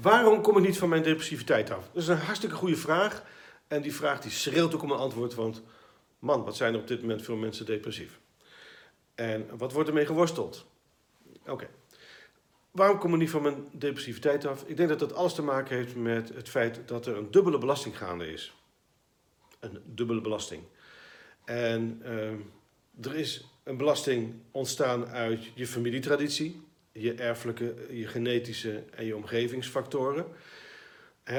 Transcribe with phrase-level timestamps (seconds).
[0.00, 1.88] Waarom kom ik niet van mijn depressiviteit af?
[1.92, 3.24] Dat is een hartstikke goede vraag.
[3.68, 5.34] En die vraag die schreeuwt ook om een antwoord.
[5.34, 5.62] Want
[6.18, 8.18] man, wat zijn er op dit moment veel mensen depressief?
[9.14, 10.66] En wat wordt ermee geworsteld?
[11.46, 11.68] Oké.
[12.70, 14.62] Waarom kom ik niet van mijn depressiviteit af?
[14.66, 17.58] Ik denk dat dat alles te maken heeft met het feit dat er een dubbele
[17.58, 18.54] belasting gaande is.
[19.60, 20.62] Een dubbele belasting.
[21.44, 26.62] En uh, er is een belasting ontstaan uit je familietraditie,
[26.96, 30.26] je erfelijke, je genetische en je omgevingsfactoren.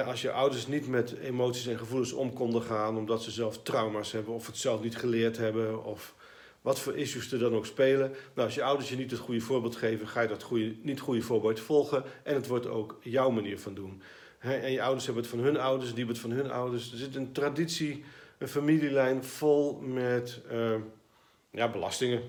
[0.05, 4.11] als je ouders niet met emoties en gevoelens om konden gaan omdat ze zelf trauma's
[4.11, 6.15] hebben of het zelf niet geleerd hebben of
[6.61, 8.09] wat voor issues er dan ook spelen.
[8.09, 10.99] Nou, als je ouders je niet het goede voorbeeld geven, ga je dat goede, niet
[10.99, 14.01] goede voorbeeld volgen en het wordt ook jouw manier van doen.
[14.39, 16.91] en je ouders hebben het van hun ouders, die hebben het van hun ouders.
[16.91, 18.03] Er zit een traditie,
[18.37, 20.75] een familielijn vol met uh,
[21.51, 22.21] ja, belastingen.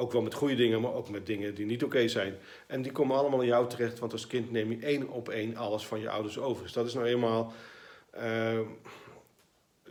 [0.00, 2.34] Ook wel met goede dingen, maar ook met dingen die niet oké zijn.
[2.66, 5.56] En die komen allemaal in jou terecht, want als kind neem je één op één
[5.56, 6.62] alles van je ouders over.
[6.62, 7.52] Dus dat is nou eenmaal.
[8.16, 8.60] Uh,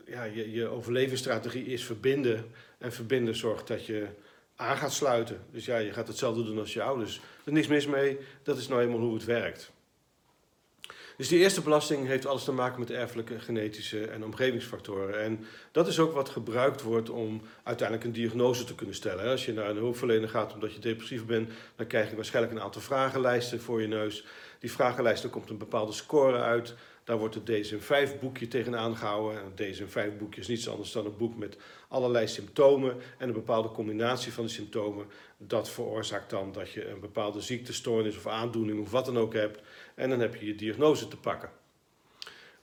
[0.05, 2.51] ja, je, je overlevingsstrategie is verbinden.
[2.77, 4.07] En verbinden zorgt dat je
[4.55, 5.41] aan gaat sluiten.
[5.51, 7.15] Dus ja, je gaat hetzelfde doen als je ouders.
[7.15, 9.71] Er is niks mis mee, dat is nou eenmaal hoe het werkt.
[11.19, 15.23] Dus die eerste belasting heeft alles te maken met erfelijke, genetische en omgevingsfactoren.
[15.23, 19.29] En dat is ook wat gebruikt wordt om uiteindelijk een diagnose te kunnen stellen.
[19.29, 22.61] Als je naar een hulpverlener gaat omdat je depressief bent, dan krijg je waarschijnlijk een
[22.61, 24.25] aantal vragenlijsten voor je neus.
[24.59, 26.75] Die vragenlijsten komt een bepaalde score uit.
[27.09, 29.39] Daar wordt het DSM-5-boekje tegenaan gehouden.
[29.39, 31.57] En het DSM-5-boekje is niets anders dan een boek met
[31.87, 35.05] allerlei symptomen en een bepaalde combinatie van de symptomen.
[35.37, 39.61] Dat veroorzaakt dan dat je een bepaalde ziektestoornis of aandoening of wat dan ook hebt.
[39.95, 41.49] En dan heb je je diagnose te pakken.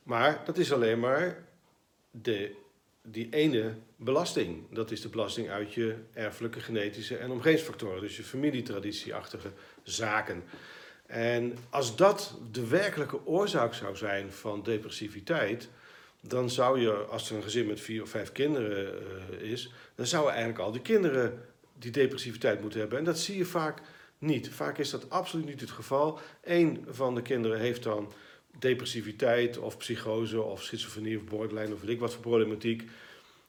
[0.02, 1.44] Maar dat is alleen maar
[2.11, 2.55] de,
[3.02, 4.64] die ene belasting.
[4.70, 8.00] Dat is de belasting uit je erfelijke, genetische en omgevingsfactoren.
[8.00, 9.52] Dus je familietraditieachtige
[9.83, 10.44] zaken.
[11.07, 15.69] En als dat de werkelijke oorzaak zou zijn van depressiviteit,
[16.21, 18.95] dan zou je, als er een gezin met vier of vijf kinderen
[19.41, 21.45] uh, is, dan zouden eigenlijk al die kinderen
[21.79, 22.98] die depressiviteit moeten hebben.
[22.98, 23.80] En dat zie je vaak
[24.19, 24.51] niet.
[24.51, 26.19] Vaak is dat absoluut niet het geval.
[26.45, 28.13] Eén van de kinderen heeft dan
[28.59, 32.85] depressiviteit of psychose of schizofrenie of borderline of weet ik wat voor problematiek.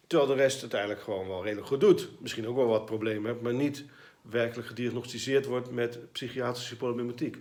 [0.07, 2.09] Terwijl de rest het eigenlijk gewoon wel redelijk goed doet.
[2.19, 3.85] Misschien ook wel wat problemen heeft, maar niet
[4.21, 7.37] werkelijk gediagnosticeerd wordt met psychiatrische problematiek.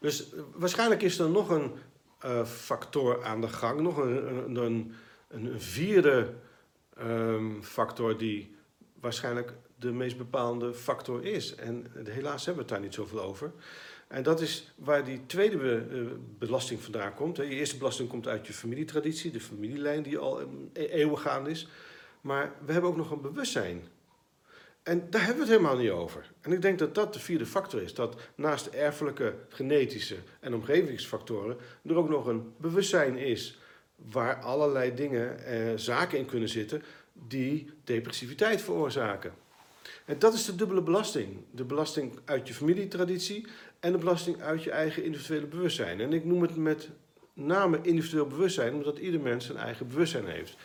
[0.00, 1.72] Dus eh, waarschijnlijk is er nog een
[2.24, 4.94] uh, factor aan de gang, nog een, een,
[5.28, 6.34] een vierde
[6.98, 8.54] um, factor die
[9.00, 11.54] waarschijnlijk de meest bepalende factor is.
[11.54, 13.52] En helaas hebben we het daar niet zoveel over.
[14.08, 16.06] En dat is waar die tweede be, uh,
[16.38, 17.36] belasting vandaan komt.
[17.36, 21.68] Je eerste belasting komt uit je familietraditie, de familielijn die al um, eeuwen gaande is.
[22.20, 23.82] Maar we hebben ook nog een bewustzijn
[24.82, 26.30] en daar hebben we het helemaal niet over.
[26.40, 27.94] En ik denk dat dat de vierde factor is.
[27.94, 33.58] Dat naast de erfelijke, genetische en omgevingsfactoren er ook nog een bewustzijn is
[33.96, 36.82] waar allerlei dingen, eh, zaken in kunnen zitten
[37.12, 39.32] die depressiviteit veroorzaken.
[40.04, 41.36] En dat is de dubbele belasting.
[41.50, 43.46] De belasting uit je familietraditie
[43.80, 46.00] en de belasting uit je eigen individuele bewustzijn.
[46.00, 46.88] En ik noem het met
[47.32, 50.56] name individueel bewustzijn, omdat ieder mens zijn eigen bewustzijn heeft.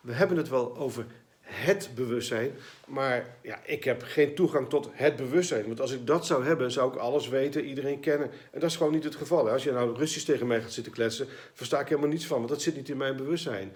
[0.00, 1.06] We hebben het wel over
[1.48, 2.50] het bewustzijn.
[2.86, 5.66] Maar ja, ik heb geen toegang tot het bewustzijn.
[5.66, 8.30] Want als ik dat zou hebben, zou ik alles weten, iedereen kennen.
[8.50, 9.50] En dat is gewoon niet het geval.
[9.50, 12.36] Als je nou Russisch tegen mij gaat zitten kletsen, versta ik helemaal niets van.
[12.36, 13.72] Want dat zit niet in mijn bewustzijn.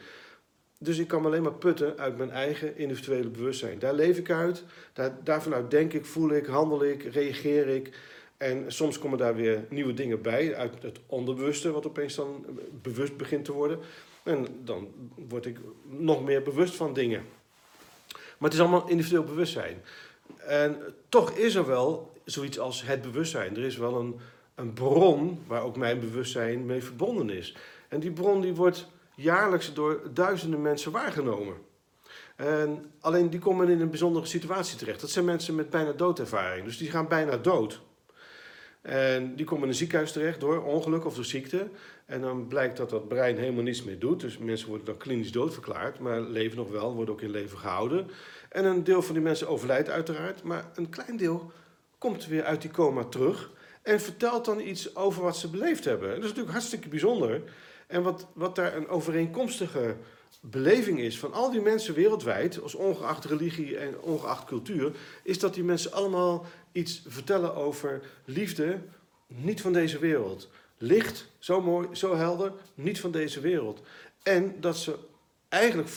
[0.79, 3.79] Dus ik kan alleen maar putten uit mijn eigen individuele bewustzijn.
[3.79, 4.65] Daar leef ik uit.
[4.93, 7.91] Daar, daarvanuit denk ik, voel ik, handel ik, reageer ik.
[8.37, 12.47] En soms komen daar weer nieuwe dingen bij uit het onderbewuste, wat opeens dan
[12.83, 13.79] bewust begint te worden.
[14.23, 14.89] En dan
[15.29, 15.59] word ik
[15.89, 17.25] nog meer bewust van dingen.
[18.43, 19.83] Maar het is allemaal individueel bewustzijn.
[20.37, 20.77] En
[21.09, 23.57] toch is er wel zoiets als het bewustzijn.
[23.57, 24.21] Er is wel een,
[24.55, 27.57] een bron waar ook mijn bewustzijn mee verbonden is.
[27.89, 31.55] En die bron die wordt jaarlijks door duizenden mensen waargenomen.
[32.37, 35.01] En alleen die komen in een bijzondere situatie terecht.
[35.01, 36.65] Dat zijn mensen met bijna doodervaring.
[36.65, 37.81] Dus die gaan bijna dood.
[38.83, 41.69] En die komen in een ziekenhuis terecht door ongeluk of door ziekte.
[42.07, 44.21] En dan blijkt dat dat brein helemaal niets meer doet.
[44.21, 48.11] Dus mensen worden dan klinisch doodverklaard, maar leven nog wel, worden ook in leven gehouden.
[48.49, 51.53] En een deel van die mensen overlijdt uiteraard, maar een klein deel
[51.99, 53.51] komt weer uit die coma terug
[53.83, 56.09] en vertelt dan iets over wat ze beleefd hebben.
[56.09, 57.43] dat is natuurlijk hartstikke bijzonder.
[57.87, 59.97] En wat, wat daar een overeenkomstige
[60.41, 64.93] beleving is van al die mensen wereldwijd, als ongeacht religie en ongeacht cultuur,
[65.23, 68.81] is dat die mensen allemaal iets vertellen over liefde,
[69.27, 70.49] niet van deze wereld.
[70.79, 73.83] Licht, zo mooi, zo helder, niet van deze wereld.
[74.23, 74.99] En dat ze
[75.49, 75.89] eigenlijk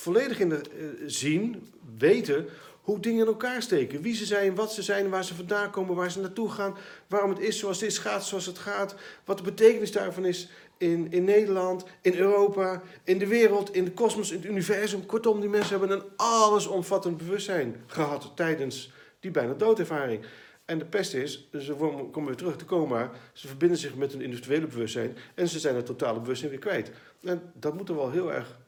[0.00, 1.68] volledig in de, uh, zien,
[1.98, 2.48] weten
[2.80, 4.02] hoe dingen in elkaar steken.
[4.02, 6.76] Wie ze zijn, wat ze zijn, waar ze vandaan komen, waar ze naartoe gaan.
[7.06, 8.94] Waarom het is zoals het is, gaat zoals het gaat.
[9.24, 10.48] Wat de betekenis daarvan is
[10.78, 15.06] in, in Nederland, in Europa, in de wereld, in de kosmos, in het universum.
[15.06, 20.24] Kortom, die mensen hebben een allesomvattend bewustzijn gehad tijdens die bijna doodervaring.
[20.64, 24.20] En de pest is, ze komen weer terug te coma, ze verbinden zich met hun
[24.20, 26.90] individuele bewustzijn en ze zijn het totale bewustzijn weer kwijt.
[27.22, 28.58] En dat moet er wel heel erg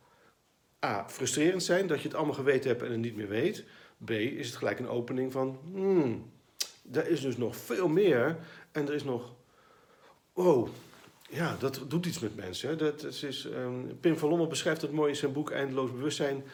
[0.84, 3.64] A, frustrerend zijn dat je het allemaal geweten hebt en het niet meer weet.
[4.05, 6.32] B, is het gelijk een opening van, hmm,
[6.93, 8.37] er is dus nog veel meer
[8.73, 9.34] en er is nog,
[10.32, 10.69] wow,
[11.29, 12.79] ja, dat doet iets met mensen.
[12.79, 16.44] Dat is, um, Pim van Lommel beschrijft het mooi in zijn boek Eindeloos Bewustzijn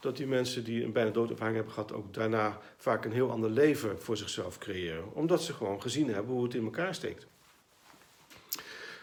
[0.00, 3.50] dat die mensen die een bijna doodervaring hebben gehad, ook daarna vaak een heel ander
[3.50, 5.14] leven voor zichzelf creëren.
[5.14, 7.26] Omdat ze gewoon gezien hebben hoe het in elkaar steekt.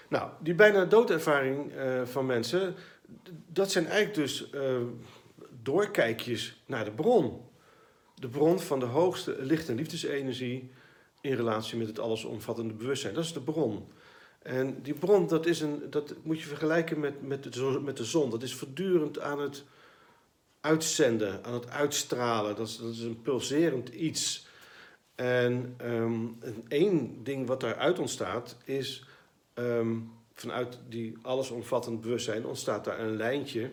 [0.07, 2.75] Nou, die bijna doodervaring uh, van mensen,
[3.47, 4.77] dat zijn eigenlijk dus uh,
[5.61, 7.41] doorkijkjes naar de bron.
[8.15, 10.71] De bron van de hoogste licht- en liefdesenergie
[11.21, 13.13] in relatie met het allesomvattende bewustzijn.
[13.13, 13.87] Dat is de bron.
[14.41, 18.05] En die bron, dat, is een, dat moet je vergelijken met, met, de, met de
[18.05, 18.29] zon.
[18.29, 19.63] Dat is voortdurend aan het
[20.61, 22.55] uitzenden, aan het uitstralen.
[22.55, 24.47] Dat is, dat is een pulserend iets.
[25.15, 26.37] En um,
[26.67, 29.05] één ding wat daaruit ontstaat is,
[29.53, 33.71] um, vanuit die allesomvattend bewustzijn ontstaat daar een lijntje.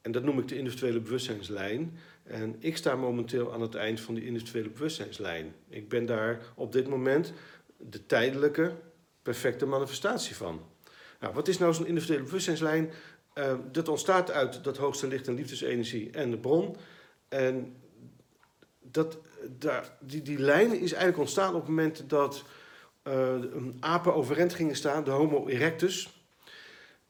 [0.00, 1.98] En dat noem ik de individuele bewustzijnslijn.
[2.22, 5.54] En ik sta momenteel aan het eind van die individuele bewustzijnslijn.
[5.68, 7.32] Ik ben daar op dit moment
[7.76, 8.74] de tijdelijke,
[9.22, 10.60] perfecte manifestatie van.
[11.20, 12.90] Nou, wat is nou zo'n individuele bewustzijnslijn?
[13.34, 16.76] Uh, dat ontstaat uit dat hoogste licht en liefdesenergie en de bron.
[17.28, 17.76] En
[18.80, 19.18] dat,
[19.58, 22.44] daar, die, die lijn is eigenlijk ontstaan op het moment dat
[23.80, 26.22] apen overeind gingen staan, de Homo erectus.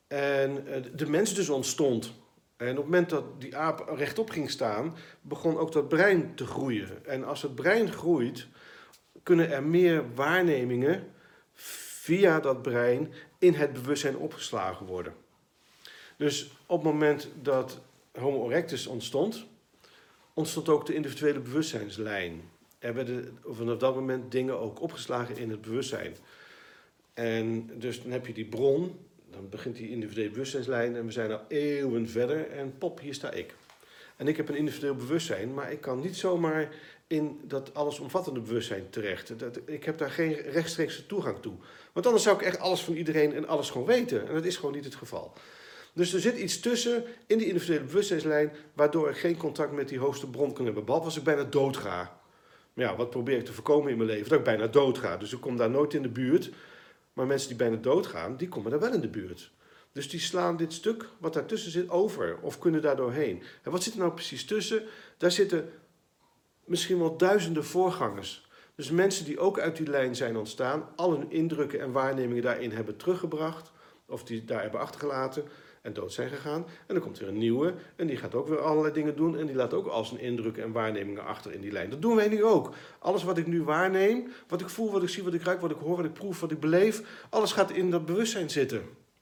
[0.06, 2.12] En uh, de mens dus ontstond.
[2.56, 6.46] En op het moment dat die aap rechtop ging staan, begon ook dat brein te
[6.46, 7.06] groeien.
[7.06, 8.46] En als het brein groeit,
[9.22, 11.12] kunnen er meer waarnemingen
[11.54, 15.14] via dat brein in het bewustzijn opgeslagen worden.
[16.16, 17.80] Dus op het moment dat
[18.12, 19.46] Homo erectus ontstond,
[20.34, 22.50] ontstond ook de individuele bewustzijnslijn.
[22.78, 26.16] Er werden vanaf dat moment dingen ook opgeslagen in het bewustzijn.
[27.14, 28.98] En dus dan heb je die bron,
[29.30, 33.30] dan begint die individuele bewustzijnslijn en we zijn al eeuwen verder en pop, hier sta
[33.30, 33.54] ik.
[34.16, 36.68] En ik heb een individueel bewustzijn, maar ik kan niet zomaar
[37.06, 39.38] in dat allesomvattende bewustzijn terecht.
[39.38, 41.54] Dat, ik heb daar geen rechtstreekse toegang toe.
[41.92, 44.28] Want anders zou ik echt alles van iedereen en alles gewoon weten.
[44.28, 45.32] En dat is gewoon niet het geval.
[45.92, 49.98] Dus er zit iets tussen in die individuele bewustzijnslijn, waardoor ik geen contact met die
[49.98, 50.84] hoogste bron kan hebben.
[50.84, 52.17] Behalve als ik bijna dood ga.
[52.78, 54.28] Ja, wat probeer ik te voorkomen in mijn leven?
[54.28, 55.16] Dat ik bijna dood ga.
[55.16, 56.50] Dus ik kom daar nooit in de buurt.
[57.12, 59.50] Maar mensen die bijna doodgaan, die komen daar wel in de buurt.
[59.92, 63.42] Dus die slaan dit stuk wat daartussen zit over of kunnen daar doorheen.
[63.62, 64.82] En wat zit er nou precies tussen?
[65.16, 65.70] Daar zitten
[66.64, 68.46] misschien wel duizenden voorgangers.
[68.74, 72.70] Dus mensen die ook uit die lijn zijn ontstaan, al hun indrukken en waarnemingen daarin
[72.70, 73.70] hebben teruggebracht,
[74.06, 75.44] of die daar hebben achtergelaten
[75.82, 76.66] en dood zijn gegaan.
[76.86, 79.46] En dan komt er een nieuwe en die gaat ook weer allerlei dingen doen en
[79.46, 81.90] die laat ook al zijn indrukken en waarnemingen achter in die lijn.
[81.90, 82.74] Dat doen wij nu ook.
[82.98, 85.70] Alles wat ik nu waarneem, wat ik voel, wat ik zie, wat ik ruik, wat
[85.70, 88.78] ik hoor, wat ik proef, wat ik beleef, alles gaat in dat bewustzijn zitten.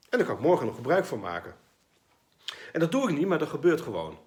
[0.09, 1.55] En daar kan ik morgen nog gebruik van maken.
[2.73, 4.19] En dat doe ik niet, maar dat gebeurt gewoon.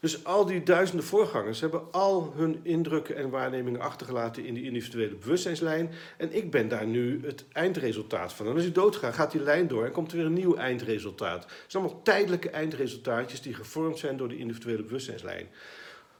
[0.00, 5.14] Dus al die duizenden voorgangers hebben al hun indrukken en waarnemingen achtergelaten in die individuele
[5.14, 5.90] bewustzijnslijn.
[6.16, 8.46] En ik ben daar nu het eindresultaat van.
[8.46, 11.42] En als ik doodga, gaat die lijn door en komt er weer een nieuw eindresultaat.
[11.42, 15.48] Het zijn allemaal tijdelijke eindresultaatjes die gevormd zijn door die individuele bewustzijnslijn.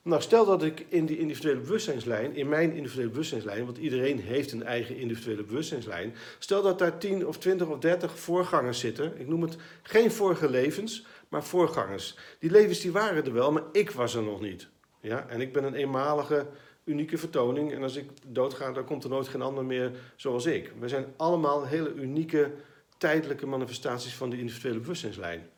[0.08, 4.52] Nou, stel dat ik in die individuele bewustzijnslijn, in mijn individuele bewustzijnslijn, want iedereen heeft
[4.52, 9.20] een eigen individuele bewustzijnslijn, stel dat daar 10 of 20 of 30 voorgangers zitten.
[9.20, 12.16] Ik noem het geen vorige levens, maar voorgangers.
[12.38, 14.68] Die levens die waren er wel, maar ik was er nog niet.
[15.00, 15.26] Ja?
[15.28, 16.46] En ik ben een eenmalige,
[16.84, 17.72] unieke vertoning.
[17.72, 20.72] En als ik doodga, dan komt er nooit geen ander meer zoals ik.
[20.78, 22.50] We zijn allemaal hele unieke,
[22.98, 25.48] tijdelijke manifestaties van die individuele bewustzijnslijn.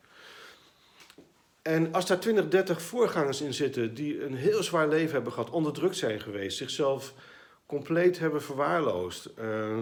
[1.61, 5.49] En als daar 20, 30 voorgangers in zitten die een heel zwaar leven hebben gehad,
[5.49, 7.13] onderdrukt zijn geweest, zichzelf
[7.65, 9.79] compleet hebben verwaarloosd, uh,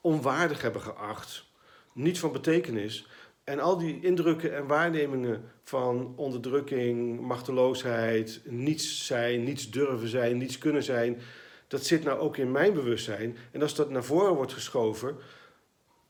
[0.00, 1.44] onwaardig hebben geacht,
[1.92, 3.06] niet van betekenis,
[3.44, 10.58] en al die indrukken en waarnemingen van onderdrukking, machteloosheid, niets zijn, niets durven zijn, niets
[10.58, 11.20] kunnen zijn,
[11.68, 13.36] dat zit nou ook in mijn bewustzijn.
[13.50, 15.16] En als dat naar voren wordt geschoven,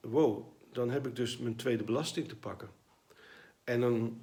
[0.01, 2.69] wow, dan heb ik dus mijn tweede belasting te pakken.
[3.65, 4.21] En dan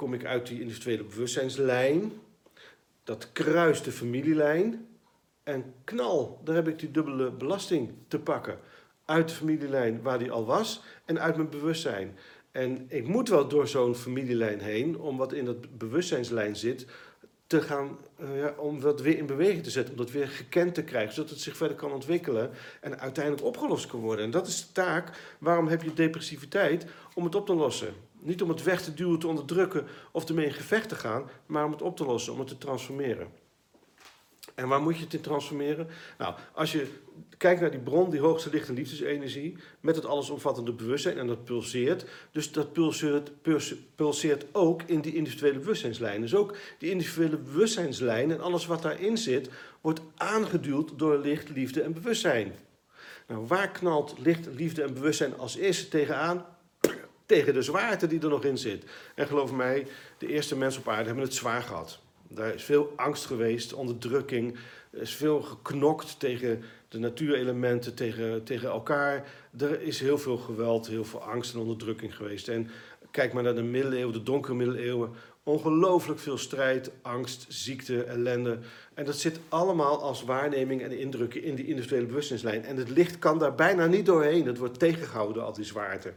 [0.00, 2.12] kom ik uit die individuele bewustzijnslijn,
[3.04, 4.86] dat kruist de familielijn
[5.42, 8.58] en knal, daar heb ik die dubbele belasting te pakken.
[9.04, 12.16] Uit de familielijn waar die al was en uit mijn bewustzijn.
[12.50, 16.86] En ik moet wel door zo'n familielijn heen, om wat in dat bewustzijnslijn zit,
[17.46, 20.74] te gaan, eh, ja, om dat weer in beweging te zetten, om dat weer gekend
[20.74, 24.24] te krijgen, zodat het zich verder kan ontwikkelen en uiteindelijk opgelost kan worden.
[24.24, 25.36] En dat is de taak.
[25.38, 26.86] Waarom heb je depressiviteit?
[27.14, 27.94] Om het op te lossen.
[28.20, 31.64] Niet om het weg te duwen, te onderdrukken of ermee in gevecht te gaan, maar
[31.64, 33.28] om het op te lossen, om het te transformeren.
[34.54, 35.88] En waar moet je het in transformeren?
[36.18, 36.86] Nou, als je
[37.36, 41.44] kijkt naar die bron, die hoogste licht- en liefdesenergie, met het allesomvattende bewustzijn, en dat
[41.44, 42.04] pulseert.
[42.32, 43.30] Dus dat pulseert,
[43.94, 46.20] pulseert ook in die individuele bewustzijnslijn.
[46.20, 49.50] Dus ook die individuele bewustzijnslijn en alles wat daarin zit,
[49.80, 52.52] wordt aangeduwd door licht, liefde en bewustzijn.
[53.26, 56.46] Nou, waar knalt licht, liefde en bewustzijn als eerste tegenaan?
[57.30, 58.84] Tegen de zwaarte die er nog in zit.
[59.14, 59.86] En geloof mij,
[60.18, 61.98] de eerste mensen op aarde hebben het zwaar gehad.
[62.28, 64.56] Daar is veel angst geweest, onderdrukking.
[64.90, 69.28] Er is veel geknokt tegen de natuurelementen, tegen, tegen elkaar.
[69.58, 72.48] Er is heel veel geweld, heel veel angst en onderdrukking geweest.
[72.48, 72.70] En
[73.10, 75.10] kijk maar naar de middeleeuwen, de donkere middeleeuwen.
[75.42, 78.58] Ongelooflijk veel strijd, angst, ziekte, ellende.
[78.94, 82.64] En dat zit allemaal als waarneming en indrukken in die individuele bewustzijnslijn.
[82.64, 84.46] En het licht kan daar bijna niet doorheen.
[84.46, 86.12] Het wordt tegengehouden al die zwaarte.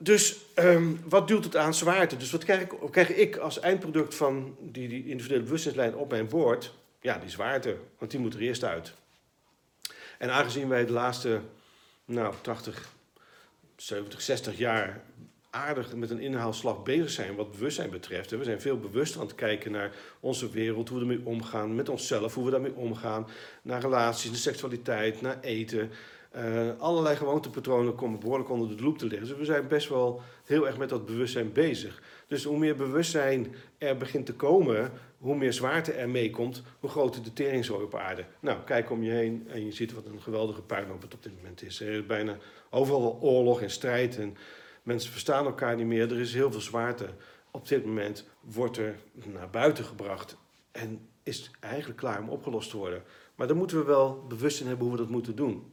[0.00, 2.16] Dus ehm, wat duwt het aan zwaarte?
[2.16, 6.28] Dus wat krijg, ik, krijg ik als eindproduct van die, die individuele bewustzijnslijn op mijn
[6.28, 6.74] bord?
[7.00, 8.92] Ja, die zwaarte, want die moet er eerst uit.
[10.18, 11.40] En aangezien wij de laatste
[12.04, 12.88] nou, 80,
[13.76, 15.02] 70, 60 jaar
[15.50, 18.30] aardig met een inhaalslag bezig zijn wat bewustzijn betreft.
[18.30, 21.88] We zijn veel bewuster aan het kijken naar onze wereld, hoe we ermee omgaan, met
[21.88, 23.28] onszelf, hoe we daarmee omgaan,
[23.62, 25.90] naar relaties, naar seksualiteit, naar eten.
[26.36, 29.28] Uh, allerlei gewoontepatronen komen behoorlijk onder de loep te liggen.
[29.28, 32.02] Dus we zijn best wel heel erg met dat bewustzijn bezig.
[32.26, 37.22] Dus hoe meer bewustzijn er begint te komen, hoe meer zwaarte er meekomt, hoe groter
[37.22, 38.24] de teringzooi op aarde.
[38.40, 41.36] Nou, kijk om je heen en je ziet wat een geweldige puinhoop het op dit
[41.36, 41.80] moment is.
[41.80, 42.36] Er is bijna
[42.70, 44.36] overal oorlog en strijd en
[44.82, 46.12] mensen verstaan elkaar niet meer.
[46.12, 47.06] Er is heel veel zwaarte.
[47.50, 50.36] Op dit moment wordt er naar buiten gebracht
[50.72, 53.02] en is eigenlijk klaar om opgelost te worden.
[53.34, 55.72] Maar dan moeten we wel bewust in hebben hoe we dat moeten doen.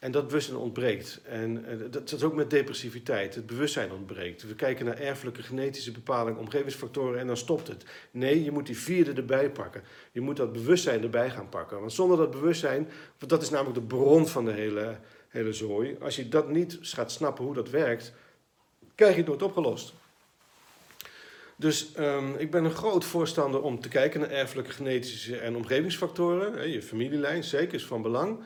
[0.00, 1.20] En dat bewustzijn ontbreekt.
[1.24, 3.34] En dat is ook met depressiviteit.
[3.34, 4.42] Het bewustzijn ontbreekt.
[4.42, 7.84] We kijken naar erfelijke genetische bepalingen, omgevingsfactoren en dan stopt het.
[8.10, 9.82] Nee, je moet die vierde erbij pakken.
[10.12, 11.80] Je moet dat bewustzijn erbij gaan pakken.
[11.80, 12.88] Want zonder dat bewustzijn,
[13.18, 15.96] dat is namelijk de bron van de hele, hele zooi.
[16.00, 18.12] Als je dat niet gaat snappen hoe dat werkt,
[18.94, 19.94] krijg je het nooit opgelost.
[21.56, 26.70] Dus um, ik ben een groot voorstander om te kijken naar erfelijke genetische en omgevingsfactoren.
[26.70, 28.38] Je familielijn, zeker, is van belang.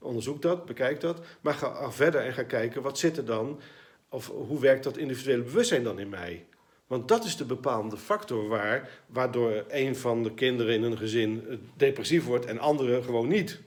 [0.00, 1.20] Onderzoek dat, bekijk dat.
[1.40, 3.60] Maar ga verder en ga kijken wat zit er dan,
[4.08, 6.46] of hoe werkt dat individuele bewustzijn dan in mij?
[6.86, 11.60] Want dat is de bepalende factor waar, waardoor een van de kinderen in een gezin
[11.76, 13.60] depressief wordt en anderen gewoon niet.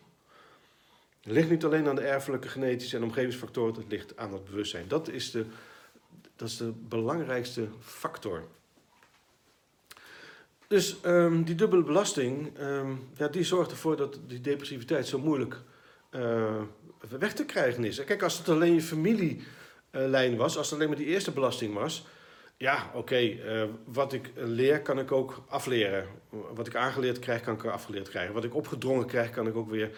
[1.21, 4.87] Het ligt niet alleen aan de erfelijke genetische en omgevingsfactoren, het ligt aan het bewustzijn.
[4.87, 5.45] Dat is de,
[6.35, 8.43] dat is de belangrijkste factor.
[10.67, 15.61] Dus um, die dubbele belasting, um, ja, die zorgt ervoor dat die depressiviteit zo moeilijk
[16.15, 16.61] uh,
[17.19, 18.03] weg te krijgen is.
[18.03, 22.05] Kijk, als het alleen je familielijn was, als het alleen maar die eerste belasting was,
[22.57, 26.07] ja, oké, uh, wat ik leer kan ik ook afleren.
[26.29, 28.33] Wat ik aangeleerd krijg, kan ik afgeleerd krijgen.
[28.33, 29.91] Wat ik opgedrongen krijg, kan ik ook weer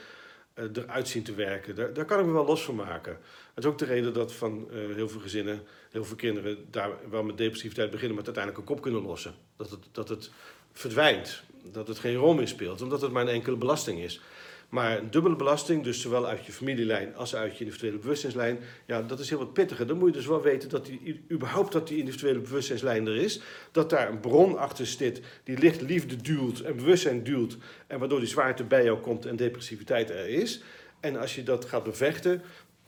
[0.56, 1.76] uh, eruit zien te werken.
[1.76, 3.18] Daar, daar, kan ik me wel los van maken.
[3.54, 7.24] Dat is ook de reden dat van heel veel gezinnen, heel veel kinderen daar wel
[7.24, 9.34] met depressiviteit beginnen, maar uiteindelijk een kop kunnen lossen.
[9.58, 10.32] Dat het, dat het
[10.72, 14.22] verdwijnt, dat het geen rol meer speelt, omdat het maar een enkele belasting is.
[14.70, 19.02] Maar een dubbele belasting, dus zowel uit je familielijn als uit je individuele bewustzijnslijn, ja,
[19.02, 19.88] dat is heel wat pittiger.
[19.88, 23.40] Dan moet je dus wel weten dat die, überhaupt dat die individuele bewustzijnslijn er is.
[23.72, 27.58] Dat daar een bron achter zit die licht liefde duwt en bewustzijn duwt.
[27.88, 30.62] En waardoor die zwaarte bij jou komt en depressiviteit er is.
[31.00, 32.42] En als je dat gaat bevechten,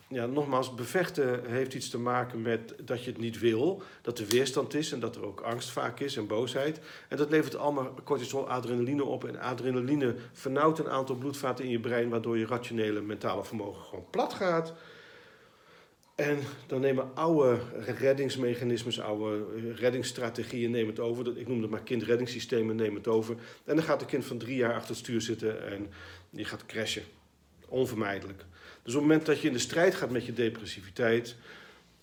[0.09, 4.27] ja, nogmaals, bevechten heeft iets te maken met dat je het niet wil, dat er
[4.27, 6.79] weerstand is en dat er ook angst vaak is en boosheid.
[7.07, 9.25] En dat levert allemaal cortisol, adrenaline op.
[9.25, 14.05] En adrenaline vernauwt een aantal bloedvaten in je brein, waardoor je rationele mentale vermogen gewoon
[14.09, 14.73] plat gaat.
[16.15, 17.59] En dan nemen oude
[17.97, 21.37] reddingsmechanismes, oude reddingsstrategieën nemen het over.
[21.37, 23.35] Ik noem het maar kindreddingssystemen nemen het over.
[23.65, 25.89] En dan gaat een kind van drie jaar achter het stuur zitten en
[26.29, 27.03] die gaat crashen.
[27.67, 28.45] Onvermijdelijk.
[28.83, 31.36] Dus op het moment dat je in de strijd gaat met je depressiviteit,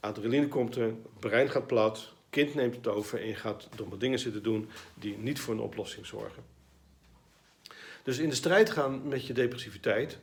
[0.01, 4.19] adrenaline komt er, brein gaat plat, kind neemt het over en je gaat domme dingen
[4.19, 6.43] zitten doen die niet voor een oplossing zorgen.
[8.03, 10.19] Dus in de strijd gaan met je depressiviteit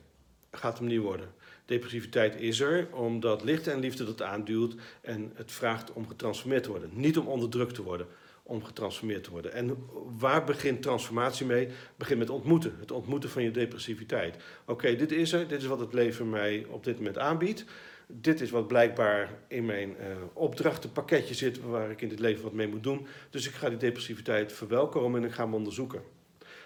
[0.52, 1.34] gaat hem niet worden.
[1.66, 6.70] Depressiviteit is er omdat licht en liefde dat aanduwt en het vraagt om getransformeerd te
[6.70, 6.90] worden.
[6.94, 8.08] Niet om onderdrukt te worden
[8.52, 9.54] om getransformeerd te worden.
[9.54, 9.78] En
[10.20, 11.68] waar begint transformatie mee?
[11.96, 12.76] Begint met ontmoeten.
[12.80, 14.36] Het ontmoeten van je depressiviteit.
[14.66, 15.48] Oké, dit is er.
[15.48, 17.66] Dit is wat het leven mij op dit moment aanbiedt.
[18.08, 22.54] dit is wat blijkbaar in mijn uh, opdrachtenpakketje zit waar ik in dit leven wat
[22.54, 23.08] mee moet doen.
[23.30, 26.02] Dus ik ga die depressiviteit verwelkomen en ik ga hem onderzoeken.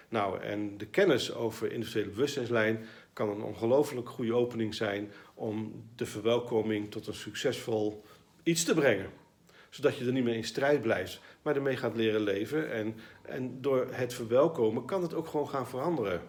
[0.08, 6.06] Nou, en de kennis over individuele bewustzijnslijn kan een ongelooflijk goede opening zijn om de
[6.06, 8.04] verwelkoming tot een succesvol
[8.42, 9.10] iets te brengen.
[9.76, 12.72] Zodat je er niet meer in strijd blijft, maar ermee gaat leren leven.
[12.72, 16.20] En, en door het verwelkomen kan het ook gewoon gaan veranderen.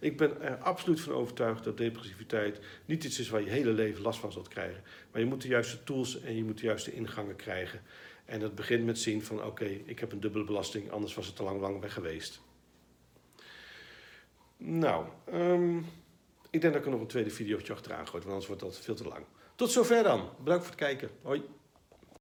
[0.00, 4.02] Ik ben er absoluut van overtuigd dat depressiviteit niet iets is waar je hele leven
[4.02, 4.82] last van zult krijgen.
[5.12, 7.82] Maar je moet de juiste tools en je moet de juiste ingangen krijgen.
[8.24, 11.36] En dat begint met zien van oké, ik heb een dubbele belasting, anders was het
[11.36, 12.40] te lang, lang weg geweest.
[14.56, 15.86] Nou, um,
[16.50, 18.78] ik denk dat ik er nog een tweede videootje achteraan gooi, want anders wordt dat
[18.78, 19.24] veel te lang.
[19.54, 20.28] Tot zover dan.
[20.38, 21.10] Bedankt voor het kijken.
[21.22, 21.42] Hoi.